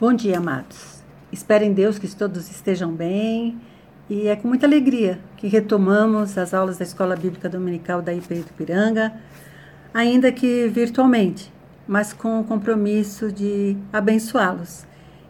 [0.00, 1.02] Bom dia, amados.
[1.32, 3.60] Espero em Deus que todos estejam bem
[4.08, 8.44] e é com muita alegria que retomamos as aulas da Escola Bíblica Dominical da IP
[8.56, 9.12] Piranga,
[9.92, 11.52] ainda que virtualmente,
[11.84, 14.86] mas com o compromisso de abençoá-los.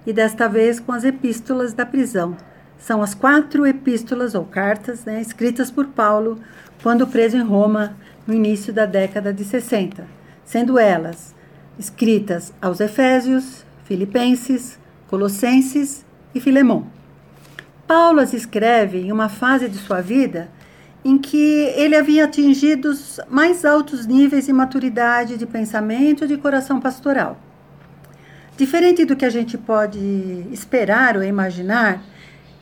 [0.06, 2.36] E desta vez com as epístolas da prisão.
[2.78, 6.38] São as quatro epístolas ou cartas né, escritas por Paulo
[6.82, 7.96] quando preso em Roma
[8.26, 10.06] no início da década de 60,
[10.44, 11.34] sendo elas
[11.78, 14.78] escritas aos Efésios, Filipenses,
[15.08, 16.04] Colossenses
[16.34, 16.86] e Filemão.
[17.86, 20.50] Paulo as escreve em uma fase de sua vida
[21.02, 26.36] em que ele havia atingido os mais altos níveis de maturidade de pensamento e de
[26.36, 27.40] coração pastoral.
[28.58, 29.98] Diferente do que a gente pode
[30.52, 32.02] esperar ou imaginar,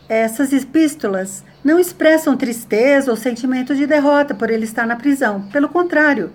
[0.09, 5.49] essas epístolas não expressam tristeza ou sentimento de derrota por ele estar na prisão.
[5.51, 6.31] Pelo contrário,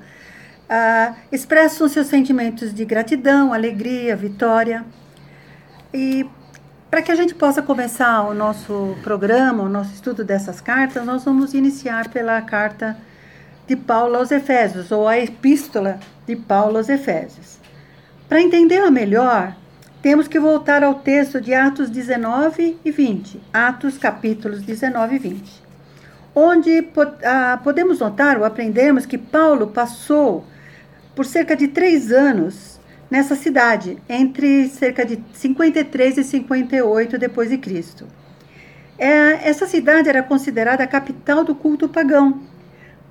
[0.74, 4.86] ah, expressam seus sentimentos de gratidão, alegria, vitória.
[5.94, 6.26] E
[6.90, 11.26] para que a gente possa começar o nosso programa, o nosso estudo dessas cartas, nós
[11.26, 12.98] vamos iniciar pela carta
[13.68, 17.60] de Paulo aos Efésios, ou a epístola de Paulo aos Efésios.
[18.30, 19.54] Para entendê-la melhor,
[20.02, 25.64] temos que voltar ao texto de Atos 19 e 20, Atos capítulos 19 e 20,
[26.34, 26.88] onde
[27.26, 30.46] ah, podemos notar ou aprendemos que Paulo passou
[31.16, 37.58] por cerca de três anos nessa cidade, entre cerca de 53 e 58 depois de
[37.58, 38.08] Cristo.
[38.98, 42.42] É, essa cidade era considerada a capital do culto pagão,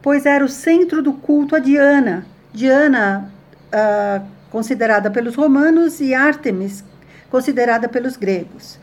[0.00, 3.30] pois era o centro do culto a Diana, Diana
[3.66, 6.84] uh, considerada pelos romanos e Ártemis
[7.30, 8.78] considerada pelos gregos.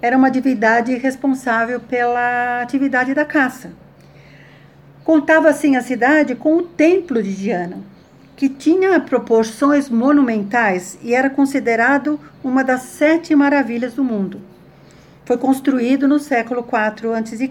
[0.00, 3.72] Era uma divindade responsável pela atividade da caça.
[5.04, 7.78] Contava assim a cidade com o templo de Diana,
[8.36, 14.40] que tinha proporções monumentais e era considerado uma das sete maravilhas do mundo.
[15.24, 17.50] Foi construído no século IV a.C.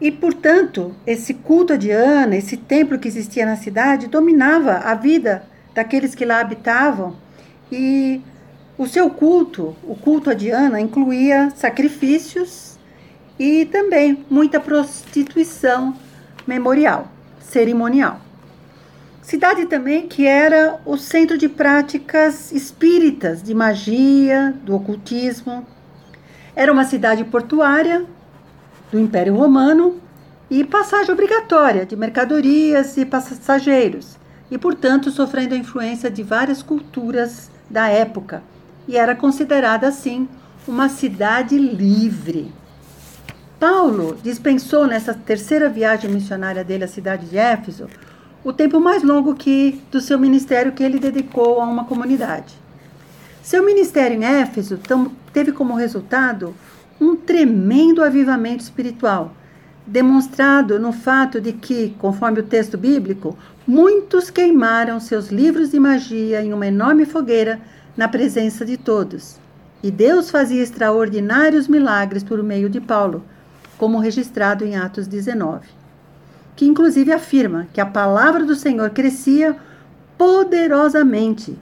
[0.00, 5.44] E, portanto, esse culto a Diana, esse templo que existia na cidade, dominava a vida
[5.74, 7.16] daqueles que lá habitavam
[7.70, 8.20] e
[8.76, 12.78] o seu culto, o culto a Diana, incluía sacrifícios
[13.38, 15.96] e também muita prostituição
[16.46, 17.08] memorial,
[17.40, 18.20] cerimonial.
[19.22, 25.64] Cidade também que era o centro de práticas espíritas, de magia, do ocultismo.
[26.56, 28.04] Era uma cidade portuária
[28.90, 30.00] do Império Romano
[30.50, 34.18] e passagem obrigatória de mercadorias e passageiros,
[34.50, 38.42] e, portanto, sofrendo a influência de várias culturas da época,
[38.88, 40.28] e era considerada assim
[40.66, 42.52] uma cidade livre.
[43.58, 47.88] Paulo dispensou nessa terceira viagem missionária dele à cidade de Éfeso
[48.44, 52.54] o tempo mais longo que do seu ministério que ele dedicou a uma comunidade.
[53.42, 54.78] Seu ministério em Éfeso
[55.32, 56.54] teve como resultado
[57.00, 59.32] um tremendo avivamento espiritual,
[59.86, 63.36] demonstrado no fato de que, conforme o texto bíblico,
[63.66, 67.60] muitos queimaram seus livros de magia em uma enorme fogueira
[67.96, 69.36] na presença de todos.
[69.82, 73.24] E Deus fazia extraordinários milagres por meio de Paulo,
[73.76, 75.81] como registrado em Atos 19
[76.56, 79.56] que inclusive afirma que a palavra do Senhor crescia
[80.16, 81.58] poderosamente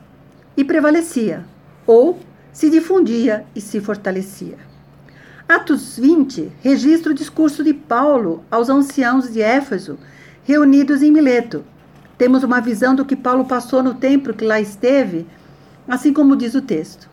[0.56, 1.44] e prevalecia,
[1.86, 2.18] ou
[2.52, 4.58] se difundia e se fortalecia.
[5.48, 9.98] Atos 20 registra o discurso de Paulo aos anciãos de Éfeso,
[10.44, 11.64] reunidos em Mileto.
[12.16, 15.26] Temos uma visão do que Paulo passou no tempo que lá esteve,
[15.88, 17.09] assim como diz o texto.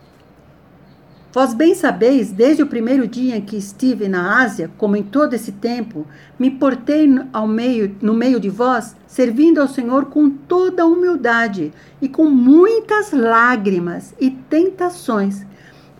[1.37, 5.35] Vós bem sabeis, desde o primeiro dia em que estive na Ásia, como em todo
[5.35, 6.07] esse tempo,
[6.39, 11.71] me portei ao meio, no meio de vós, servindo ao Senhor com toda humildade
[12.01, 15.45] e com muitas lágrimas e tentações,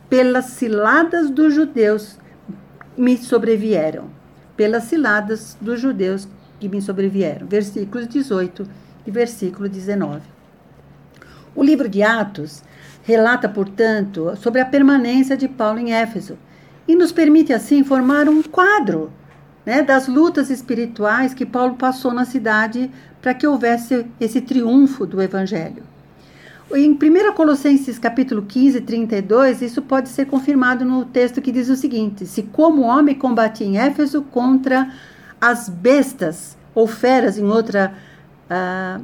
[0.10, 2.18] pelas ciladas dos judeus
[2.98, 4.10] me sobrevieram.
[4.56, 6.28] Pelas ciladas dos judeus
[6.60, 7.46] que me sobrevieram.
[7.46, 8.68] Versículos 18
[9.06, 10.24] e versículo 19.
[11.54, 12.64] O livro de Atos
[13.08, 16.38] Relata, portanto, sobre a permanência de Paulo em Éfeso
[16.86, 19.14] e nos permite, assim, formar um quadro
[19.66, 25.22] né, das lutas espirituais que Paulo passou na cidade para que houvesse esse triunfo do
[25.22, 25.84] Evangelho.
[26.76, 31.78] Em 1 Colossenses capítulo 15, 32, isso pode ser confirmado no texto que diz o
[31.78, 34.92] seguinte: Se como homem combate em Éfeso contra
[35.40, 37.94] as bestas ou feras em outra,
[38.52, 39.02] uh,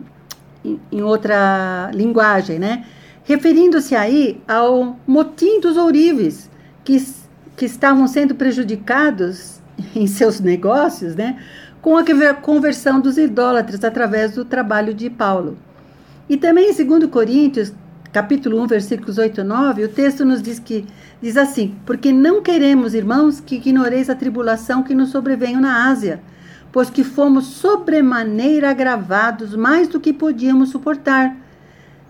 [0.91, 2.83] em outra linguagem, né?
[3.23, 6.49] Referindo-se aí ao motim dos ourives,
[6.83, 7.03] que,
[7.55, 9.61] que estavam sendo prejudicados
[9.95, 11.37] em seus negócios, né,
[11.81, 15.57] com a conversão dos idólatras através do trabalho de Paulo.
[16.29, 17.73] E também em 2 Coríntios,
[18.11, 20.85] capítulo 1, versículos 8 e 9, o texto nos diz que
[21.21, 26.21] diz assim: "Porque não queremos, irmãos, que ignoreis a tribulação que nos sobreveio na Ásia,
[26.71, 31.35] pois que fomos sobremaneira agravados mais do que podíamos suportar,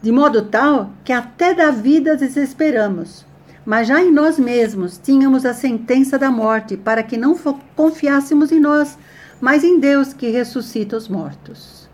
[0.04, 3.26] de modo tal que até da vida desesperamos.
[3.66, 7.40] Mas já em nós mesmos tínhamos a sentença da morte, para que não
[7.74, 8.98] confiássemos em nós,
[9.40, 11.88] mas em Deus que ressuscita os mortos."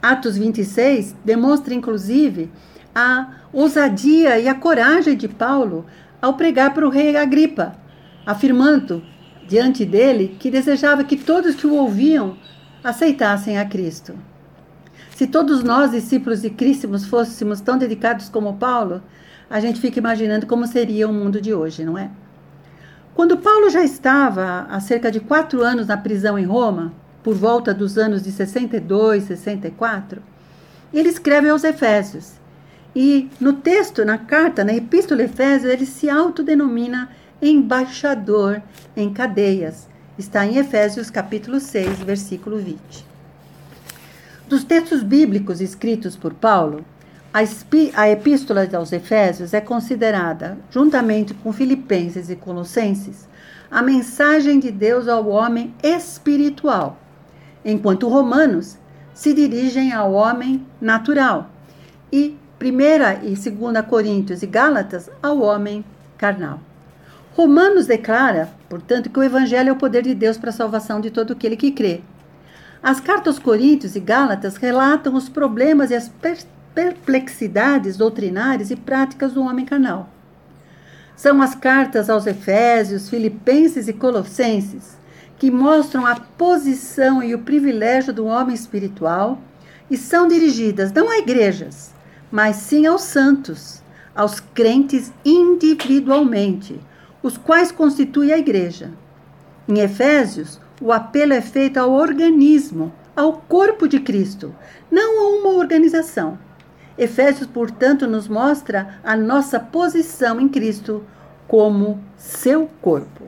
[0.00, 2.50] Atos 26 demonstra inclusive
[2.94, 5.84] a ousadia e a coragem de Paulo
[6.22, 7.76] ao pregar para o rei Agripa,
[8.24, 9.02] afirmando
[9.46, 12.38] diante dele que desejava que todos que o ouviam
[12.82, 14.14] aceitassem a Cristo.
[15.16, 19.00] Se todos nós, discípulos de Cristo, fôssemos tão dedicados como Paulo,
[19.48, 22.10] a gente fica imaginando como seria o mundo de hoje, não é?
[23.14, 27.72] Quando Paulo já estava há cerca de quatro anos na prisão em Roma, por volta
[27.72, 30.20] dos anos de 62, 64,
[30.92, 32.32] ele escreve aos Efésios.
[32.94, 37.08] E no texto, na carta, na Epístola Efésios, ele se autodenomina
[37.40, 38.60] embaixador
[38.96, 39.88] em cadeias.
[40.18, 43.13] Está em Efésios capítulo 6, versículo 20.
[44.54, 46.84] Dos textos bíblicos escritos por Paulo,
[47.32, 53.26] a Epístola aos Efésios é considerada, juntamente com Filipenses e Colossenses,
[53.68, 56.96] a mensagem de Deus ao homem espiritual,
[57.64, 58.78] enquanto Romanos
[59.12, 61.50] se dirigem ao homem natural
[62.12, 65.84] e 1 e 2 Coríntios e Gálatas ao homem
[66.16, 66.60] carnal.
[67.32, 71.10] Romanos declara, portanto, que o Evangelho é o poder de Deus para a salvação de
[71.10, 72.02] todo aquele que crê.
[72.84, 76.12] As cartas Coríntios e Gálatas relatam os problemas e as
[76.74, 80.10] perplexidades doutrinárias e práticas do homem carnal.
[81.16, 84.98] São as cartas aos Efésios, Filipenses e Colossenses
[85.38, 89.40] que mostram a posição e o privilégio do homem espiritual
[89.90, 91.90] e são dirigidas não a igrejas,
[92.30, 93.82] mas sim aos santos,
[94.14, 96.78] aos crentes individualmente,
[97.22, 98.90] os quais constituem a igreja.
[99.66, 104.54] Em Efésios, o apelo é feito ao organismo, ao corpo de Cristo,
[104.90, 106.38] não a uma organização.
[106.96, 111.04] Efésios, portanto, nos mostra a nossa posição em Cristo
[111.46, 113.24] como seu corpo.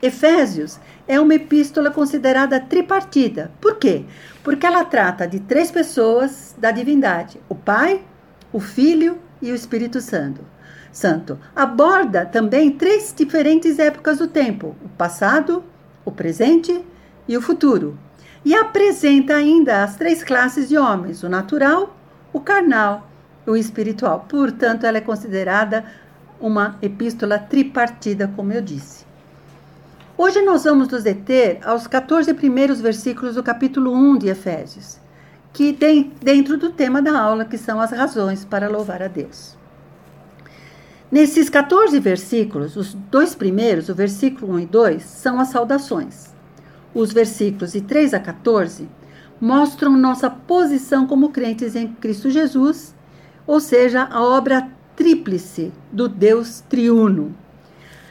[0.00, 0.78] Efésios
[1.08, 3.50] é uma epístola considerada tripartida.
[3.60, 4.04] Por quê?
[4.42, 8.02] Porque ela trata de três pessoas da divindade: o Pai,
[8.52, 10.42] o Filho e o Espírito Santo.
[10.92, 11.38] Santo.
[11.54, 15.62] Aborda também três diferentes épocas do tempo: o passado,
[16.06, 16.82] o presente
[17.28, 17.98] e o futuro.
[18.42, 21.94] E apresenta ainda as três classes de homens: o natural,
[22.32, 23.06] o carnal
[23.46, 24.24] e o espiritual.
[24.26, 25.84] Portanto, ela é considerada
[26.40, 29.04] uma epístola tripartida, como eu disse.
[30.16, 35.04] Hoje nós vamos nos deter aos 14 primeiros versículos do capítulo 1 de Efésios
[35.56, 39.55] que tem dentro do tema da aula, que são as razões para louvar a Deus.
[41.10, 46.34] Nesses 14 versículos, os dois primeiros, o versículo 1 e 2, são as saudações.
[46.92, 48.88] Os versículos de 3 a 14
[49.40, 52.92] mostram nossa posição como crentes em Cristo Jesus,
[53.46, 57.36] ou seja, a obra tríplice do Deus triuno.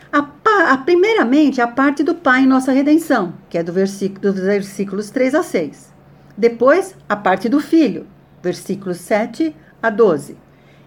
[0.10, 0.26] A,
[0.72, 5.10] a, primeiramente, a parte do Pai em nossa redenção, que é do versículo, dos versículos
[5.10, 5.94] 3 a 6.
[6.38, 8.08] Depois, a parte do Filho,
[8.42, 10.45] versículos 7 a 12.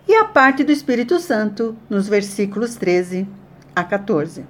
[0.09, 3.29] E a parte do Espírito Santo, nos versículos 13
[3.77, 4.43] a 14.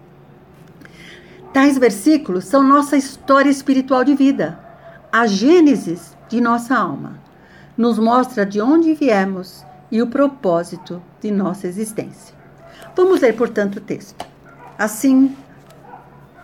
[1.52, 4.56] Tais versículos são nossa história espiritual de vida,
[5.10, 7.18] a gênesis de nossa alma.
[7.76, 12.36] Nos mostra de onde viemos e o propósito de nossa existência.
[12.94, 14.24] Vamos ler, portanto, o texto.
[14.78, 15.36] Assim,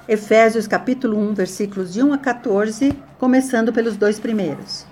[0.09, 4.85] Efésios capítulo 1, versículos de 1 a 14 começando pelos dois primeiros.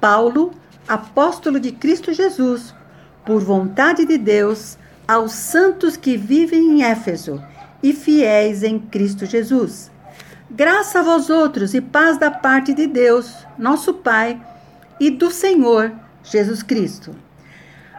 [0.00, 0.50] Paulo,
[0.88, 2.74] apóstolo de Cristo Jesus,
[3.24, 7.42] por vontade de Deus, aos santos que vivem em Éfeso
[7.82, 9.90] e fiéis em Cristo Jesus.
[10.50, 14.40] Graça a vós outros e paz da parte de Deus, nosso Pai,
[14.98, 17.14] e do Senhor Jesus Cristo.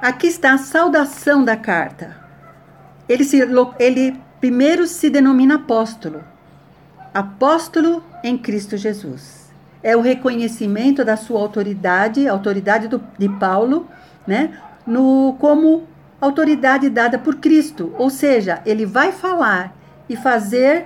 [0.02, 2.16] Aqui está a saudação da carta.
[3.08, 3.40] Ele, se,
[3.80, 6.24] ele primeiro se denomina apóstolo.
[7.14, 9.42] Apóstolo em Cristo Jesus
[9.84, 13.88] é o reconhecimento da sua autoridade, autoridade do, de Paulo,
[14.28, 15.88] né, no, como
[16.20, 17.94] autoridade dada por Cristo.
[17.98, 19.76] Ou seja, ele vai falar
[20.08, 20.86] e fazer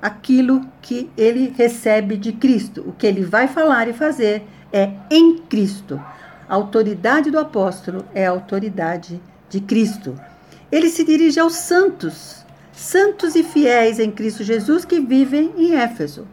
[0.00, 2.82] aquilo que ele recebe de Cristo.
[2.86, 6.00] O que ele vai falar e fazer é em Cristo.
[6.48, 10.18] A autoridade do apóstolo é a autoridade de Cristo.
[10.70, 16.26] Ele se dirige aos santos, santos e fiéis em Cristo Jesus que vivem em Éfeso.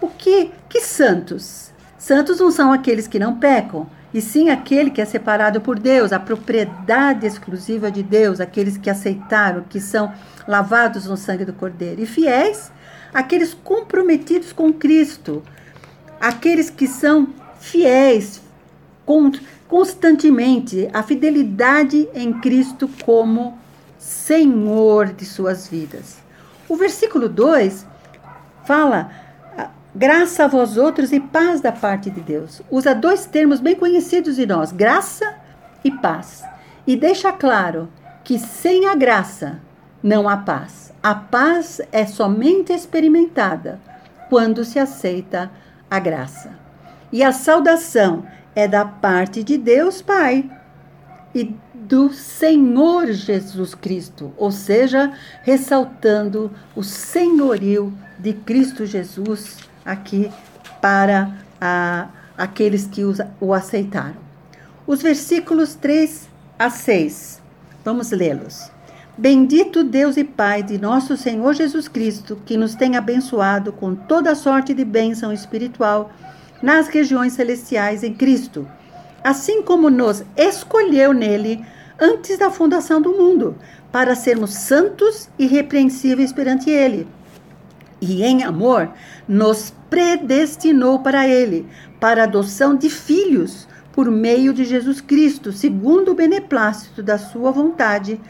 [0.00, 1.72] O que, que santos?
[1.98, 3.86] Santos não são aqueles que não pecam,
[4.16, 8.88] e sim aquele que é separado por Deus, a propriedade exclusiva de Deus, aqueles que
[8.88, 10.10] aceitaram, que são
[10.48, 12.00] lavados no sangue do Cordeiro.
[12.00, 12.72] E fiéis,
[13.12, 15.42] aqueles comprometidos com Cristo,
[16.18, 17.28] aqueles que são
[17.60, 18.40] fiéis
[19.68, 23.58] constantemente, a fidelidade em Cristo como
[23.98, 26.16] Senhor de suas vidas.
[26.66, 27.84] O versículo 2
[28.64, 29.10] fala
[29.96, 32.60] graça a vós outros e paz da parte de Deus.
[32.70, 35.36] Usa dois termos bem conhecidos de nós, graça
[35.82, 36.44] e paz.
[36.86, 37.88] E deixa claro
[38.22, 39.58] que sem a graça
[40.02, 40.92] não há paz.
[41.02, 43.80] A paz é somente experimentada
[44.28, 45.50] quando se aceita
[45.90, 46.50] a graça.
[47.10, 50.50] E a saudação é da parte de Deus Pai
[51.34, 55.12] e do Senhor Jesus Cristo, ou seja,
[55.42, 60.30] ressaltando o senhorio de Cristo Jesus aqui
[60.82, 64.16] para a, aqueles que os, o aceitaram.
[64.86, 66.28] Os versículos 3
[66.58, 67.40] a 6,
[67.84, 68.70] vamos lê-los.
[69.16, 74.34] Bendito Deus e Pai de nosso Senhor Jesus Cristo, que nos tem abençoado com toda
[74.34, 76.10] sorte de bênção espiritual
[76.62, 78.68] nas regiões celestiais em Cristo,
[79.24, 81.64] assim como nos escolheu nele
[81.98, 83.56] antes da fundação do mundo,
[83.90, 87.08] para sermos santos e repreensíveis perante ele
[88.00, 88.90] e em amor
[89.26, 91.66] nos predestinou para ele,
[91.98, 98.20] para adoção de filhos por meio de Jesus Cristo, segundo o beneplácito da sua vontade,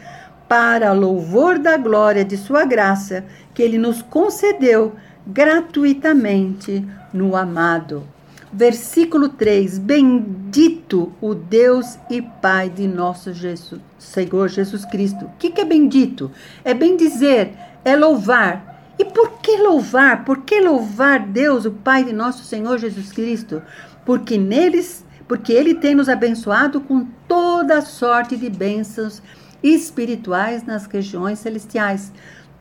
[0.49, 4.95] para louvor da glória de sua graça, que ele nos concedeu
[5.27, 8.07] gratuitamente no amado.
[8.53, 15.25] Versículo 3: Bendito o Deus e Pai de nosso Jesus, Senhor Jesus Cristo.
[15.25, 16.31] O que, que é bendito?
[16.65, 17.55] É bem dizer,
[17.85, 20.25] é louvar, e por que louvar?
[20.25, 23.63] Por que louvar Deus, o Pai de nosso Senhor Jesus Cristo?
[24.05, 29.23] Porque neles, porque ele tem nos abençoado com toda sorte de bênçãos
[29.63, 32.13] espirituais nas regiões celestiais.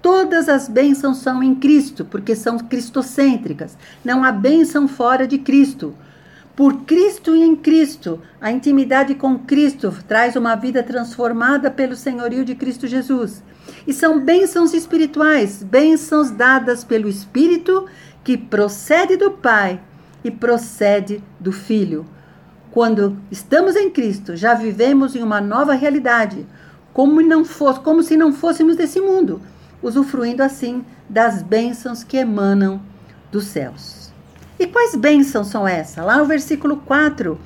[0.02, 3.78] Todas as bênçãos são em Cristo, porque são cristocêntricas.
[4.04, 5.96] Não há bênção fora de Cristo.
[6.56, 12.46] Por Cristo e em Cristo, a intimidade com Cristo traz uma vida transformada pelo senhorio
[12.46, 13.44] de Cristo Jesus.
[13.86, 17.88] E são bênçãos espirituais, bênçãos dadas pelo Espírito
[18.24, 19.82] que procede do Pai
[20.24, 22.06] e procede do Filho.
[22.72, 26.48] Quando estamos em Cristo, já vivemos em uma nova realidade,
[26.94, 29.42] como, não fosse, como se não fôssemos desse mundo,
[29.84, 32.82] usufruindo assim das bênçãos que emanam
[33.30, 34.05] dos céus.
[34.60, 36.04] E quais bênçãos são essas?
[36.04, 37.38] Lá no versículo 4,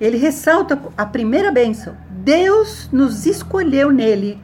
[0.00, 4.38] ele ressalta a primeira bênção: Deus nos escolheu nele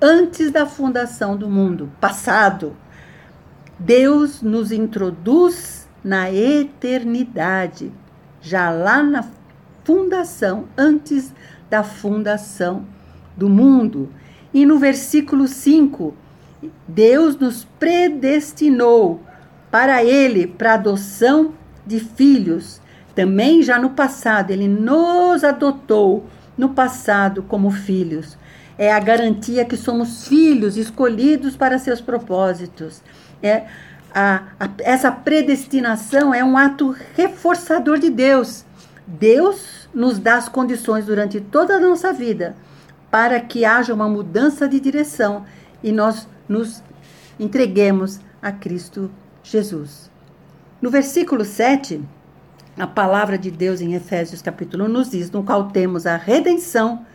[0.00, 2.76] antes da fundação do mundo, passado.
[3.78, 7.92] Deus nos introduz na eternidade,
[8.40, 9.24] já lá na
[9.84, 11.32] fundação, antes
[11.70, 12.84] da fundação
[13.36, 14.08] do mundo.
[14.52, 16.14] E no versículo 5,
[16.86, 19.22] Deus nos predestinou
[19.70, 21.54] para Ele, para adoção
[21.86, 22.80] de filhos.
[23.14, 28.36] Também já no passado, Ele nos adotou no passado como filhos
[28.78, 33.02] é a garantia que somos filhos escolhidos para seus propósitos.
[33.42, 33.64] É
[34.14, 38.64] a, a, essa predestinação é um ato reforçador de Deus.
[39.04, 42.54] Deus nos dá as condições durante toda a nossa vida
[43.10, 45.44] para que haja uma mudança de direção
[45.82, 46.82] e nós nos
[47.40, 49.10] entreguemos a Cristo
[49.50, 50.10] Jesus.
[50.80, 52.02] No versículo 7,
[52.78, 57.06] a palavra de Deus em Efésios capítulo 1 nos diz, no qual temos a redenção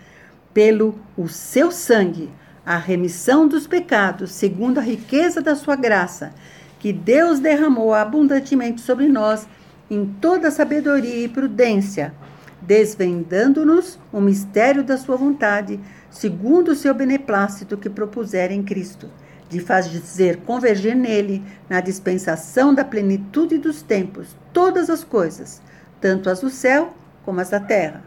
[0.51, 2.31] pelo o seu sangue,
[2.65, 6.33] a remissão dos pecados, segundo a riqueza da sua graça,
[6.79, 9.47] que Deus derramou abundantemente sobre nós
[9.89, 12.15] em toda sabedoria e prudência,
[12.59, 19.07] desvendando-nos o mistério da sua vontade, segundo o seu beneplácito que propuser em Cristo,
[19.53, 25.61] de fazer convergir nele, na dispensação da plenitude dos tempos, todas as coisas,
[26.01, 26.93] tanto as do céu
[27.23, 28.03] como as da terra.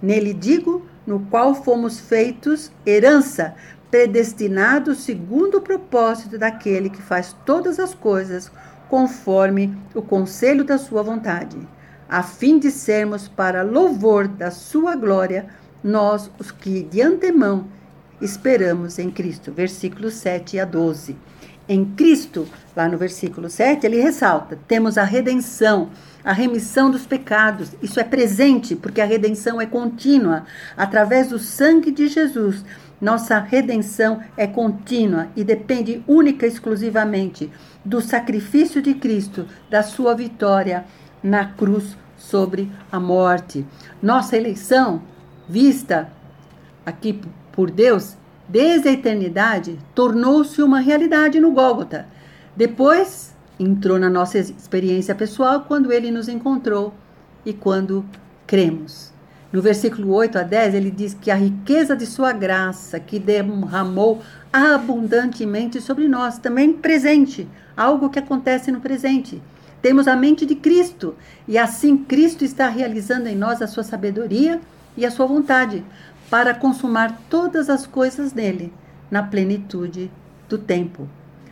[0.00, 3.54] Nele digo, no qual fomos feitos herança,
[3.90, 8.52] predestinados segundo o propósito daquele que faz todas as coisas
[8.88, 11.56] conforme o conselho da sua vontade,
[12.08, 15.46] a fim de sermos para louvor da sua glória,
[15.82, 17.66] nós os que de antemão
[18.20, 19.52] esperamos em Cristo.
[19.52, 21.16] Versículos 7 a 12.
[21.68, 25.90] Em Cristo, lá no versículo 7, ele ressalta: temos a redenção
[26.24, 27.70] a remissão dos pecados.
[27.82, 30.44] Isso é presente, porque a redenção é contínua.
[30.76, 32.64] Através do sangue de Jesus,
[33.00, 37.50] nossa redenção é contínua e depende única e exclusivamente
[37.84, 40.84] do sacrifício de Cristo, da sua vitória
[41.22, 43.64] na cruz sobre a morte.
[44.02, 45.02] Nossa eleição,
[45.48, 46.10] vista
[46.84, 47.20] aqui
[47.60, 48.16] por Deus
[48.48, 52.06] desde a eternidade, tornou-se uma realidade no Gólgota.
[52.56, 56.94] Depois entrou na nossa experiência pessoal quando ele nos encontrou
[57.44, 58.02] e quando
[58.46, 59.12] cremos.
[59.52, 64.22] No versículo 8 a 10, ele diz que a riqueza de sua graça, que derramou
[64.50, 69.42] abundantemente sobre nós, também presente, algo que acontece no presente.
[69.82, 71.14] Temos a mente de Cristo
[71.46, 74.58] e assim Cristo está realizando em nós a sua sabedoria
[74.96, 75.84] e a sua vontade
[76.30, 78.72] para consumar todas as coisas nele,
[79.10, 80.10] na plenitude
[80.48, 81.08] do tempo.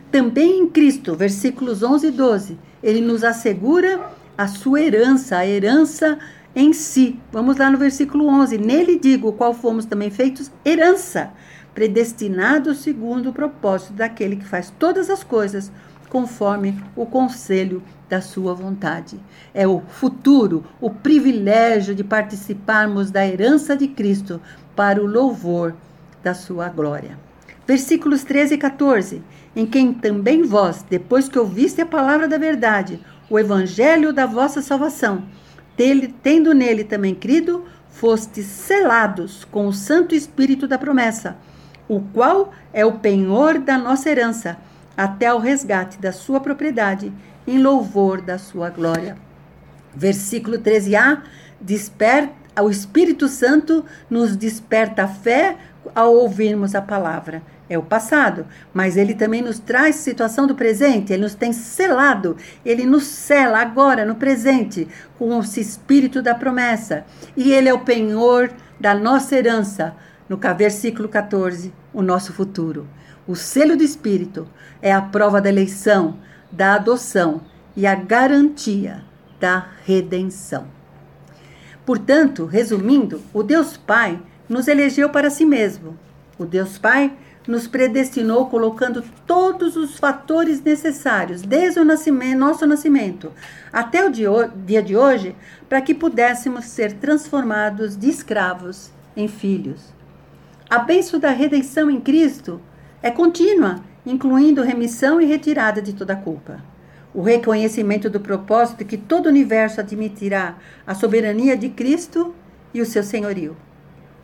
[0.09, 3.99] Também em Cristo, versículos 11 e 12, ele nos assegura
[4.37, 6.17] a sua herança, a herança
[6.55, 7.19] em si.
[7.31, 8.57] Vamos lá no versículo 11.
[8.57, 11.31] Nele digo, qual fomos também feitos herança,
[11.75, 15.71] predestinados segundo o propósito daquele que faz todas as coisas
[16.09, 19.19] conforme o conselho da sua vontade.
[19.53, 24.41] É o futuro, o privilégio de participarmos da herança de Cristo
[24.79, 25.75] para o louvor
[26.23, 27.19] da sua glória.
[27.67, 29.21] Versículos 13 e 14.
[29.53, 32.97] Em quem também vós, depois que ouviste a palavra da verdade,
[33.29, 35.25] o evangelho da vossa salvação,
[36.23, 41.35] tendo nele também crido, fostes selados com o Santo Espírito da promessa,
[41.85, 44.55] o qual é o penhor da nossa herança,
[44.95, 47.11] até ao resgate da sua propriedade,
[47.45, 49.17] em louvor da sua glória.
[49.93, 51.21] Versículo 13a,
[51.59, 55.57] desperta, o Espírito Santo nos desperta a fé
[55.95, 61.13] ao ouvirmos a palavra é o passado, mas ele também nos traz situação do presente,
[61.13, 62.35] ele nos tem selado,
[62.65, 64.87] ele nos sela agora, no presente,
[65.17, 67.05] com esse espírito da promessa.
[67.37, 69.95] E ele é o penhor da nossa herança,
[70.27, 72.87] no versículo 14, o nosso futuro.
[73.27, 74.47] O selo do espírito
[74.81, 76.17] é a prova da eleição,
[76.51, 77.41] da adoção
[77.75, 79.03] e a garantia
[79.39, 80.78] da redenção.
[81.89, 85.97] Portanto, resumindo, o Deus Pai nos elegeu para si mesmo.
[86.37, 87.11] O Deus Pai
[87.47, 93.31] nos predestinou colocando todos os fatores necessários, desde o nascimento, nosso nascimento
[93.73, 95.35] até o dia de hoje,
[95.67, 99.91] para que pudéssemos ser transformados de escravos em filhos.
[100.69, 102.61] A bênção da redenção em Cristo
[103.01, 106.61] é contínua, incluindo remissão e retirada de toda culpa.
[107.13, 112.35] O reconhecimento do propósito que todo o universo admitirá a soberania de Cristo
[112.73, 113.57] e o seu senhorio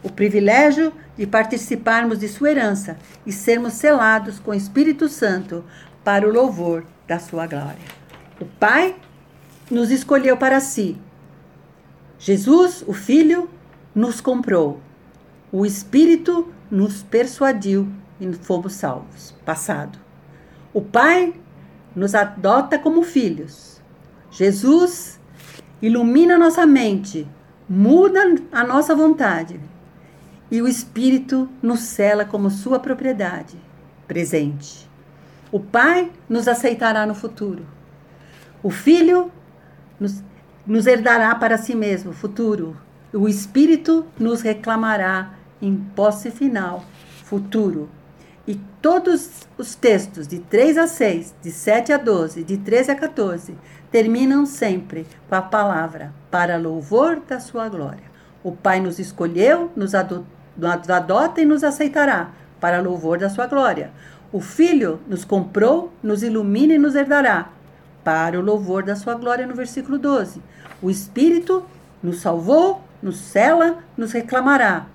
[0.05, 2.95] o privilégio de participarmos de sua herança
[3.25, 5.65] e sermos selados com o Espírito Santo
[6.03, 7.81] para o louvor da sua glória.
[8.39, 8.95] O Pai
[9.69, 10.95] nos escolheu para si.
[12.19, 13.49] Jesus, o Filho,
[13.95, 14.79] nos comprou.
[15.51, 17.87] O Espírito nos persuadiu
[18.21, 19.33] e fomos salvos.
[19.43, 19.97] Passado.
[20.71, 21.33] O Pai
[21.95, 23.81] nos adota como filhos.
[24.29, 25.19] Jesus
[25.81, 27.27] ilumina nossa mente,
[27.69, 29.59] muda a nossa vontade
[30.51, 33.57] e o Espírito nos cela como sua propriedade
[34.07, 34.89] presente.
[35.51, 37.65] O Pai nos aceitará no futuro.
[38.61, 39.31] O Filho
[39.99, 40.23] nos,
[40.65, 42.75] nos herdará para si mesmo, futuro.
[43.13, 46.83] O Espírito nos reclamará em posse final,
[47.23, 47.89] futuro.
[48.47, 52.95] E todos os textos de 3 a 6, de 7 a 12, de 13 a
[52.95, 53.57] 14,
[53.91, 58.03] terminam sempre com a palavra para louvor da sua glória.
[58.43, 62.29] O Pai nos escolheu, nos adota e nos aceitará,
[62.59, 63.91] para louvor da sua glória.
[64.31, 67.49] O Filho nos comprou, nos ilumina e nos herdará,
[68.03, 70.39] para o louvor da sua glória, no versículo 12.
[70.83, 71.65] O Espírito
[72.03, 74.85] nos salvou, nos cela, nos reclamará,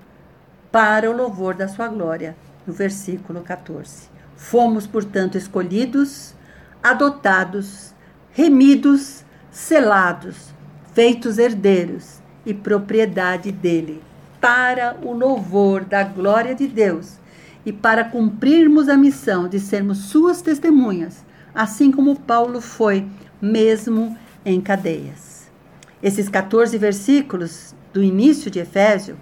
[0.71, 2.33] para o louvor da sua glória,
[2.71, 4.09] no versículo 14.
[4.37, 6.33] Fomos, portanto, escolhidos,
[6.81, 7.93] adotados,
[8.31, 10.53] remidos, selados,
[10.93, 14.01] feitos herdeiros e propriedade dele
[14.39, 17.19] para o louvor da glória de Deus
[17.65, 23.05] e para cumprirmos a missão de sermos suas testemunhas, assim como Paulo foi,
[23.39, 25.51] mesmo em cadeias.
[26.01, 29.17] Esses 14 versículos do início de Efésio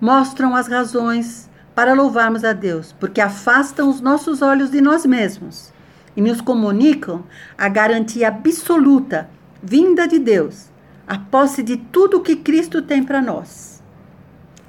[0.00, 1.47] mostram as razões
[1.78, 5.72] para louvarmos a Deus, porque afastam os nossos olhos de nós mesmos
[6.16, 7.22] e nos comunicam
[7.56, 9.30] a garantia absoluta
[9.62, 10.72] vinda de Deus,
[11.06, 13.80] a posse de tudo que Cristo tem para nós.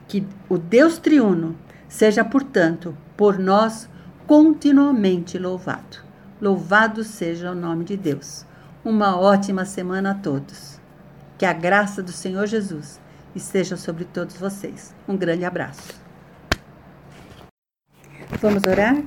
[0.08, 1.56] Que o Deus triuno
[1.88, 3.90] seja, portanto, por nós
[4.28, 5.98] continuamente louvado.
[6.40, 8.46] Louvado seja o nome de Deus.
[8.86, 10.80] Uma ótima semana a todos.
[11.40, 13.02] Que a graça do Senhor Jesus
[13.36, 14.94] esteja sobre todos vocês.
[15.08, 15.99] Um grande abraço.
[18.42, 19.02] Vamos orar?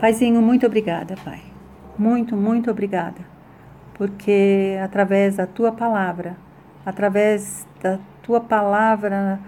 [0.00, 1.42] Paizinho, muito obrigada, Pai.
[1.98, 3.20] Muito, muito obrigada.
[3.94, 6.36] Porque através da tua palavra
[6.84, 9.38] através da tua palavra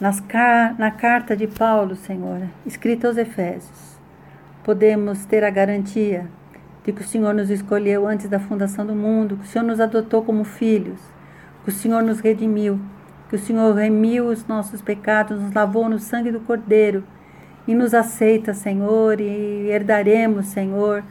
[0.00, 0.22] nas,
[0.78, 3.98] na carta de Paulo, Senhor, escrita aos Efésios,
[4.62, 6.26] podemos ter a garantia
[6.84, 9.80] de que o Senhor nos escolheu antes da fundação do mundo, que o Senhor nos
[9.80, 11.00] adotou como filhos,
[11.62, 12.78] que o Senhor nos redimiu,
[13.30, 17.02] que o Senhor remiu os nossos pecados, nos lavou no sangue do Cordeiro
[17.66, 21.02] e nos aceita, Senhor, e herdaremos, Senhor,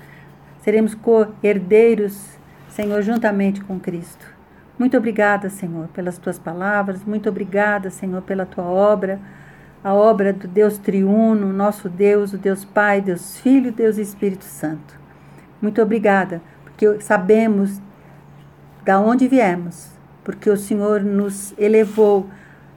[0.61, 2.37] seremos co-herdeiros,
[2.69, 4.25] Senhor, juntamente com Cristo.
[4.77, 9.19] Muito obrigada, Senhor, pelas tuas palavras, muito obrigada, Senhor, pela tua obra,
[9.83, 14.99] a obra do Deus triuno, nosso Deus, o Deus Pai, Deus Filho, Deus Espírito Santo.
[15.61, 17.81] Muito obrigada, porque sabemos
[18.83, 19.91] da onde viemos,
[20.23, 22.27] porque o Senhor nos elevou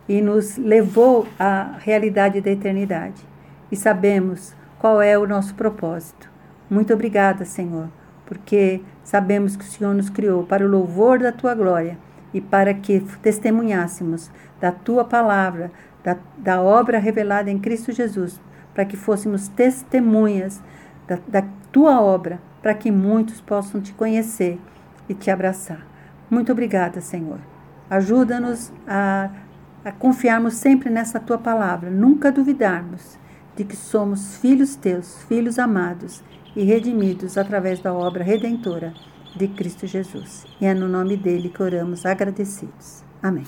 [0.08, 3.22] e nos levou à realidade da eternidade.
[3.70, 6.31] E sabemos qual é o nosso propósito.
[6.68, 7.88] Muito obrigada, Senhor,
[8.24, 11.98] porque sabemos que o Senhor nos criou para o louvor da tua glória
[12.35, 15.70] e para que testemunhássemos da tua palavra,
[16.02, 18.40] da, da obra revelada em Cristo Jesus,
[18.74, 20.62] para que fôssemos testemunhas
[21.07, 24.59] da, da tua obra para que muitos possam te conhecer
[25.09, 25.87] e te abraçar.
[26.29, 27.38] Muito obrigada, Senhor.
[27.88, 29.31] Ajuda-nos a,
[29.85, 33.18] a confiarmos sempre nessa tua palavra, nunca duvidarmos
[33.57, 36.23] de que somos filhos teus, filhos amados
[36.55, 38.92] e redimidos através da obra redentora
[39.35, 40.45] de Cristo Jesus.
[40.61, 43.03] E é no nome dele que oramos agradecidos.
[43.23, 43.45] Amém.